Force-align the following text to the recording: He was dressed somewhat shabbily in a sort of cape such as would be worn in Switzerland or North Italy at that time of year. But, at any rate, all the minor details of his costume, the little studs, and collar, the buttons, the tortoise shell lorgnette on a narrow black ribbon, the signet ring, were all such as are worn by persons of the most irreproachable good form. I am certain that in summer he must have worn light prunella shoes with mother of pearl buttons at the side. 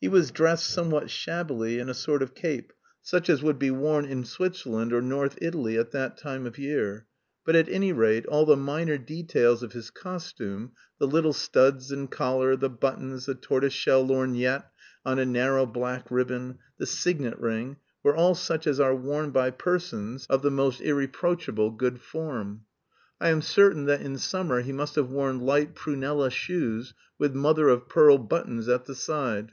He 0.00 0.08
was 0.08 0.30
dressed 0.30 0.66
somewhat 0.66 1.08
shabbily 1.08 1.78
in 1.78 1.88
a 1.88 1.94
sort 1.94 2.22
of 2.22 2.34
cape 2.34 2.74
such 3.00 3.30
as 3.30 3.42
would 3.42 3.58
be 3.58 3.70
worn 3.70 4.04
in 4.04 4.22
Switzerland 4.24 4.92
or 4.92 5.00
North 5.00 5.38
Italy 5.40 5.78
at 5.78 5.92
that 5.92 6.18
time 6.18 6.44
of 6.44 6.58
year. 6.58 7.06
But, 7.42 7.56
at 7.56 7.70
any 7.70 7.90
rate, 7.90 8.26
all 8.26 8.44
the 8.44 8.54
minor 8.54 8.98
details 8.98 9.62
of 9.62 9.72
his 9.72 9.88
costume, 9.88 10.72
the 10.98 11.06
little 11.06 11.32
studs, 11.32 11.90
and 11.90 12.10
collar, 12.10 12.54
the 12.54 12.68
buttons, 12.68 13.24
the 13.24 13.34
tortoise 13.34 13.72
shell 13.72 14.04
lorgnette 14.06 14.66
on 15.06 15.18
a 15.18 15.24
narrow 15.24 15.64
black 15.64 16.10
ribbon, 16.10 16.58
the 16.78 16.84
signet 16.84 17.40
ring, 17.40 17.78
were 18.02 18.14
all 18.14 18.34
such 18.34 18.66
as 18.66 18.78
are 18.78 18.94
worn 18.94 19.30
by 19.30 19.50
persons 19.50 20.26
of 20.26 20.42
the 20.42 20.50
most 20.50 20.82
irreproachable 20.82 21.70
good 21.70 21.98
form. 22.02 22.66
I 23.22 23.30
am 23.30 23.40
certain 23.40 23.86
that 23.86 24.02
in 24.02 24.18
summer 24.18 24.60
he 24.60 24.72
must 24.72 24.96
have 24.96 25.08
worn 25.10 25.40
light 25.40 25.74
prunella 25.74 26.30
shoes 26.30 26.92
with 27.18 27.34
mother 27.34 27.70
of 27.70 27.88
pearl 27.88 28.18
buttons 28.18 28.68
at 28.68 28.84
the 28.84 28.94
side. 28.94 29.52